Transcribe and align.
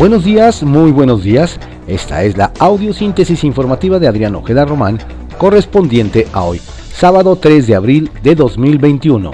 Buenos 0.00 0.24
días, 0.24 0.62
muy 0.62 0.92
buenos 0.92 1.22
días. 1.22 1.60
Esta 1.86 2.24
es 2.24 2.34
la 2.34 2.54
audiosíntesis 2.58 3.44
informativa 3.44 3.98
de 3.98 4.08
Adrián 4.08 4.34
Ojeda 4.34 4.64
Román, 4.64 4.98
correspondiente 5.36 6.26
a 6.32 6.42
hoy, 6.44 6.58
sábado 6.90 7.36
3 7.36 7.66
de 7.66 7.74
abril 7.74 8.10
de 8.22 8.34
2021. 8.34 9.30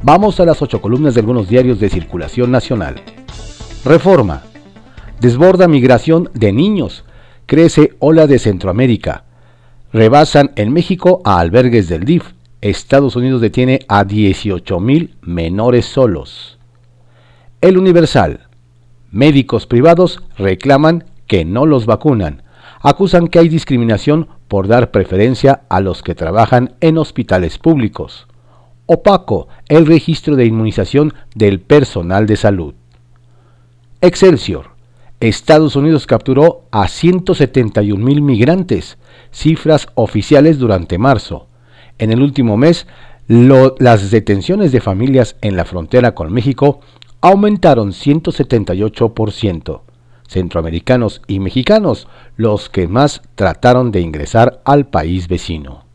Vamos 0.00 0.40
a 0.40 0.46
las 0.46 0.62
ocho 0.62 0.80
columnas 0.80 1.12
de 1.12 1.20
algunos 1.20 1.50
diarios 1.50 1.80
de 1.80 1.90
circulación 1.90 2.50
nacional. 2.50 2.94
Reforma. 3.84 4.44
Desborda 5.20 5.68
migración 5.68 6.30
de 6.32 6.50
niños. 6.50 7.04
Crece 7.44 7.92
ola 7.98 8.26
de 8.26 8.38
Centroamérica. 8.38 9.24
Rebasan 9.92 10.50
en 10.56 10.72
México 10.72 11.20
a 11.26 11.40
albergues 11.40 11.90
del 11.90 12.04
DIF. 12.04 12.32
Estados 12.62 13.16
Unidos 13.16 13.42
detiene 13.42 13.80
a 13.86 14.06
18.000 14.06 15.10
menores 15.20 15.84
solos. 15.84 16.58
El 17.60 17.76
Universal. 17.76 18.46
Médicos 19.16 19.66
privados 19.66 20.22
reclaman 20.36 21.04
que 21.26 21.46
no 21.46 21.64
los 21.64 21.86
vacunan. 21.86 22.42
Acusan 22.82 23.28
que 23.28 23.38
hay 23.38 23.48
discriminación 23.48 24.28
por 24.46 24.68
dar 24.68 24.90
preferencia 24.90 25.62
a 25.70 25.80
los 25.80 26.02
que 26.02 26.14
trabajan 26.14 26.74
en 26.82 26.98
hospitales 26.98 27.56
públicos. 27.56 28.26
Opaco 28.84 29.48
el 29.70 29.86
registro 29.86 30.36
de 30.36 30.44
inmunización 30.44 31.14
del 31.34 31.60
personal 31.60 32.26
de 32.26 32.36
salud. 32.36 32.74
Excelsior. 34.02 34.72
Estados 35.20 35.76
Unidos 35.76 36.06
capturó 36.06 36.66
a 36.70 36.86
171 36.86 38.04
mil 38.04 38.20
migrantes, 38.20 38.98
cifras 39.30 39.88
oficiales 39.94 40.58
durante 40.58 40.98
marzo. 40.98 41.48
En 41.96 42.12
el 42.12 42.20
último 42.20 42.58
mes, 42.58 42.86
las 43.28 44.10
detenciones 44.10 44.72
de 44.72 44.82
familias 44.82 45.36
en 45.40 45.56
la 45.56 45.64
frontera 45.64 46.14
con 46.14 46.30
México 46.34 46.80
aumentaron 47.26 47.90
178%. 47.90 49.80
Centroamericanos 50.28 51.22
y 51.26 51.40
mexicanos, 51.40 52.06
los 52.36 52.68
que 52.68 52.86
más 52.86 53.20
trataron 53.34 53.90
de 53.90 54.00
ingresar 54.00 54.60
al 54.64 54.86
país 54.86 55.26
vecino. 55.26 55.86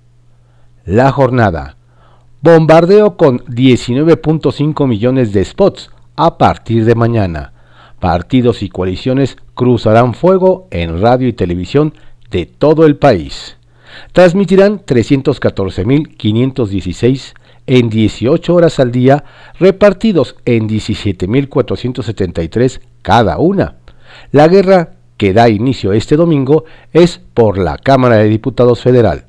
La 0.84 1.10
jornada. 1.14 1.78
Bombardeo 2.42 3.16
con 3.16 3.40
19.5 3.46 4.88
millones 4.88 5.32
de 5.32 5.46
spots 5.46 5.90
a 6.18 6.38
partir 6.38 6.84
de 6.84 6.96
mañana. 6.96 7.54
Partidos 8.02 8.62
y 8.62 8.68
coaliciones 8.68 9.38
cruzarán 9.54 10.14
fuego 10.14 10.68
en 10.70 11.02
radio 11.02 11.30
y 11.30 11.34
televisión 11.34 11.94
de 12.30 12.46
todo 12.46 12.86
el 12.86 12.98
país. 12.98 13.56
Transmitirán 14.12 14.86
314.516 14.86 17.36
en 17.68 17.90
18 17.90 18.54
horas 18.54 18.80
al 18.80 18.92
día, 18.92 19.24
repartidos 19.60 20.36
en 20.46 20.68
17.473 20.68 22.82
cada 23.02 23.38
una. 23.38 23.76
La 24.32 24.48
guerra 24.48 24.94
que 25.18 25.34
da 25.34 25.50
inicio 25.50 25.94
este 25.94 26.16
domingo 26.16 26.66
es 26.94 27.22
por 27.34 27.58
la 27.58 27.78
Cámara 27.78 28.18
de 28.18 28.28
Diputados 28.28 28.82
Federal. 28.82 29.26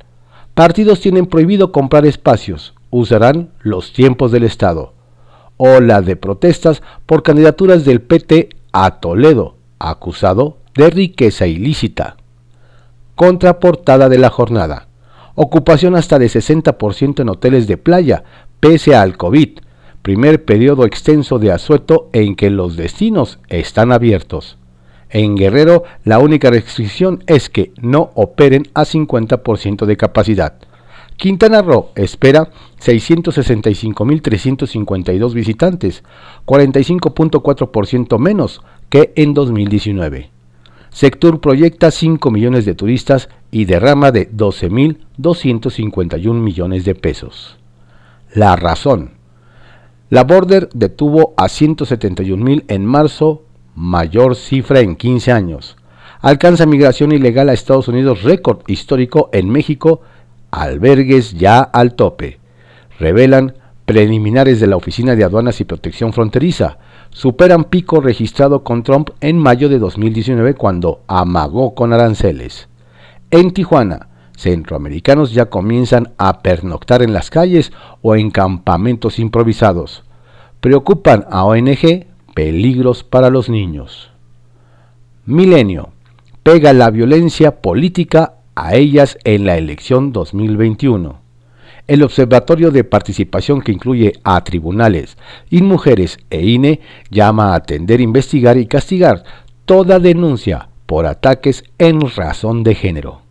Partidos 0.54 1.00
tienen 1.00 1.26
prohibido 1.26 1.72
comprar 1.72 2.06
espacios, 2.06 2.74
usarán 2.90 3.50
los 3.60 3.92
tiempos 3.92 4.32
del 4.32 4.44
Estado. 4.44 4.94
Ola 5.56 6.02
de 6.02 6.16
protestas 6.16 6.82
por 7.06 7.22
candidaturas 7.22 7.84
del 7.84 8.00
PT 8.00 8.48
a 8.72 9.00
Toledo, 9.00 9.56
acusado 9.78 10.58
de 10.74 10.90
riqueza 10.90 11.46
ilícita. 11.46 12.16
Contraportada 13.14 14.08
de 14.08 14.18
la 14.18 14.30
jornada 14.30 14.88
ocupación 15.34 15.96
hasta 15.96 16.18
de 16.18 16.26
60% 16.26 17.20
en 17.20 17.28
hoteles 17.28 17.66
de 17.66 17.76
playa, 17.76 18.24
pese 18.60 18.94
al 18.94 19.16
COVID, 19.16 19.58
primer 20.02 20.44
periodo 20.44 20.84
extenso 20.84 21.38
de 21.38 21.52
asueto 21.52 22.10
en 22.12 22.34
que 22.34 22.50
los 22.50 22.76
destinos 22.76 23.38
están 23.48 23.92
abiertos. 23.92 24.58
En 25.10 25.36
Guerrero, 25.36 25.84
la 26.04 26.18
única 26.18 26.50
restricción 26.50 27.22
es 27.26 27.50
que 27.50 27.72
no 27.80 28.10
operen 28.14 28.68
a 28.74 28.84
50% 28.84 29.84
de 29.84 29.96
capacidad. 29.96 30.54
Quintana 31.16 31.62
Roo 31.62 31.90
espera 31.94 32.50
665.352 32.80 35.34
visitantes, 35.34 36.02
45.4% 36.46 38.18
menos 38.18 38.62
que 38.88 39.12
en 39.16 39.34
2019. 39.34 40.30
Sector 40.92 41.40
proyecta 41.40 41.90
5 41.90 42.30
millones 42.30 42.66
de 42.66 42.74
turistas 42.74 43.30
y 43.50 43.64
derrama 43.64 44.12
de 44.12 44.30
12.251 44.30 46.34
millones 46.34 46.84
de 46.84 46.94
pesos. 46.94 47.56
La 48.34 48.56
razón. 48.56 49.12
La 50.10 50.24
Border 50.24 50.68
detuvo 50.74 51.32
a 51.38 51.44
171.000 51.44 52.64
en 52.68 52.84
marzo, 52.84 53.44
mayor 53.74 54.36
cifra 54.36 54.80
en 54.80 54.96
15 54.96 55.32
años. 55.32 55.78
Alcanza 56.20 56.66
migración 56.66 57.12
ilegal 57.12 57.48
a 57.48 57.54
Estados 57.54 57.88
Unidos 57.88 58.22
récord 58.22 58.58
histórico 58.66 59.30
en 59.32 59.48
México, 59.48 60.02
albergues 60.50 61.32
ya 61.32 61.60
al 61.60 61.94
tope. 61.94 62.38
Revelan 62.98 63.54
preliminares 63.86 64.60
de 64.60 64.66
la 64.66 64.76
Oficina 64.76 65.16
de 65.16 65.24
Aduanas 65.24 65.58
y 65.62 65.64
Protección 65.64 66.12
Fronteriza 66.12 66.76
superan 67.12 67.64
pico 67.64 68.00
registrado 68.00 68.64
con 68.64 68.82
Trump 68.82 69.10
en 69.20 69.38
mayo 69.38 69.68
de 69.68 69.78
2019 69.78 70.54
cuando 70.54 71.00
amagó 71.06 71.74
con 71.74 71.92
aranceles. 71.92 72.68
En 73.30 73.52
Tijuana, 73.52 74.08
centroamericanos 74.36 75.32
ya 75.32 75.46
comienzan 75.46 76.12
a 76.18 76.40
pernoctar 76.40 77.02
en 77.02 77.12
las 77.12 77.30
calles 77.30 77.72
o 78.00 78.16
en 78.16 78.30
campamentos 78.30 79.18
improvisados. 79.18 80.04
Preocupan 80.60 81.26
a 81.30 81.44
ONG 81.44 82.06
peligros 82.34 83.04
para 83.04 83.30
los 83.30 83.48
niños. 83.48 84.10
Milenio. 85.26 85.90
Pega 86.42 86.72
la 86.72 86.90
violencia 86.90 87.60
política 87.60 88.34
a 88.56 88.74
ellas 88.74 89.16
en 89.22 89.46
la 89.46 89.56
elección 89.56 90.12
2021 90.12 91.21
el 91.86 92.02
Observatorio 92.02 92.70
de 92.70 92.84
Participación 92.84 93.60
que 93.60 93.72
incluye 93.72 94.14
a 94.24 94.42
tribunales 94.44 95.16
y 95.50 95.62
mujeres 95.62 96.18
e 96.30 96.46
INE 96.46 96.80
llama 97.10 97.52
a 97.52 97.56
atender, 97.56 98.00
investigar 98.00 98.56
y 98.56 98.66
castigar 98.66 99.24
toda 99.64 99.98
denuncia 99.98 100.68
por 100.86 101.06
ataques 101.06 101.64
en 101.78 102.00
razón 102.00 102.62
de 102.62 102.74
género. 102.74 103.22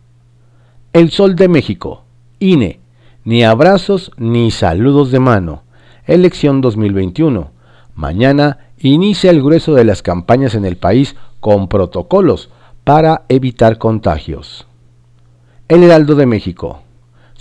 El 0.92 1.10
Sol 1.10 1.36
de 1.36 1.48
México, 1.48 2.04
INE, 2.38 2.80
ni 3.24 3.44
abrazos 3.44 4.10
ni 4.16 4.50
saludos 4.50 5.10
de 5.10 5.20
mano. 5.20 5.62
Elección 6.06 6.60
2021. 6.60 7.50
Mañana 7.94 8.58
inicia 8.78 9.30
el 9.30 9.42
grueso 9.42 9.74
de 9.74 9.84
las 9.84 10.02
campañas 10.02 10.54
en 10.54 10.64
el 10.64 10.76
país 10.76 11.14
con 11.40 11.68
protocolos 11.68 12.50
para 12.84 13.22
evitar 13.28 13.78
contagios. 13.78 14.66
El 15.68 15.84
Heraldo 15.84 16.14
de 16.16 16.26
México. 16.26 16.82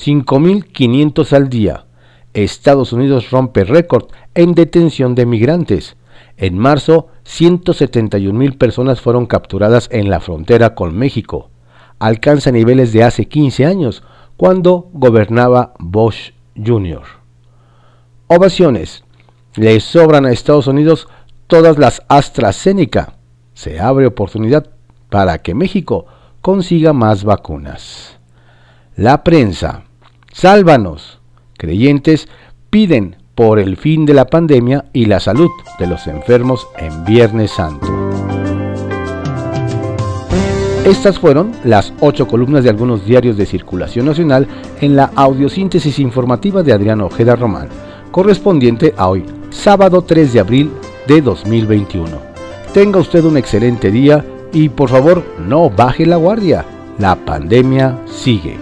5.500 0.03 1.33
al 1.33 1.49
día. 1.49 1.85
Estados 2.33 2.91
Unidos 2.91 3.29
rompe 3.29 3.63
récord 3.63 4.07
en 4.33 4.53
detención 4.53 5.13
de 5.13 5.27
migrantes. 5.27 5.95
En 6.37 6.57
marzo, 6.57 7.09
171.000 7.25 8.57
personas 8.57 8.99
fueron 8.99 9.27
capturadas 9.27 9.89
en 9.91 10.09
la 10.09 10.19
frontera 10.19 10.73
con 10.73 10.97
México. 10.97 11.51
Alcanza 11.99 12.51
niveles 12.51 12.93
de 12.93 13.03
hace 13.03 13.27
15 13.27 13.65
años, 13.67 14.01
cuando 14.37 14.89
gobernaba 14.91 15.73
Bush 15.77 16.31
Jr. 16.55 17.03
Ovaciones. 18.25 19.03
Le 19.55 19.79
sobran 19.81 20.25
a 20.25 20.31
Estados 20.31 20.65
Unidos 20.65 21.09
todas 21.45 21.77
las 21.77 22.01
AstraZeneca. 22.07 23.17
Se 23.53 23.79
abre 23.79 24.07
oportunidad 24.07 24.71
para 25.09 25.37
que 25.39 25.53
México 25.53 26.07
consiga 26.41 26.91
más 26.91 27.23
vacunas. 27.23 28.17
La 28.95 29.23
prensa. 29.23 29.83
Sálvanos. 30.41 31.19
Creyentes 31.55 32.27
piden 32.71 33.15
por 33.35 33.59
el 33.59 33.77
fin 33.77 34.07
de 34.07 34.15
la 34.15 34.25
pandemia 34.25 34.85
y 34.91 35.05
la 35.05 35.19
salud 35.19 35.51
de 35.77 35.85
los 35.85 36.07
enfermos 36.07 36.67
en 36.79 37.05
Viernes 37.05 37.51
Santo. 37.51 37.85
Estas 40.83 41.19
fueron 41.19 41.51
las 41.63 41.93
ocho 41.99 42.27
columnas 42.27 42.63
de 42.63 42.71
algunos 42.71 43.05
diarios 43.05 43.37
de 43.37 43.45
circulación 43.45 44.07
nacional 44.07 44.47
en 44.81 44.95
la 44.95 45.11
audiosíntesis 45.15 45.99
informativa 45.99 46.63
de 46.63 46.73
Adriano 46.73 47.05
Ojeda 47.05 47.35
Román, 47.35 47.69
correspondiente 48.09 48.95
a 48.97 49.09
hoy, 49.09 49.23
sábado 49.51 50.01
3 50.01 50.33
de 50.33 50.39
abril 50.39 50.71
de 51.05 51.21
2021. 51.21 52.17
Tenga 52.73 52.99
usted 52.99 53.23
un 53.25 53.37
excelente 53.37 53.91
día 53.91 54.25
y 54.51 54.69
por 54.69 54.89
favor 54.89 55.23
no 55.37 55.69
baje 55.69 56.07
la 56.07 56.15
guardia. 56.15 56.65
La 56.97 57.15
pandemia 57.15 57.95
sigue. 58.07 58.57